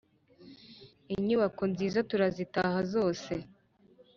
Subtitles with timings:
[1.13, 3.33] inyubako nziza turazitaha zose